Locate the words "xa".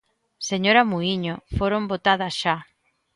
2.41-2.55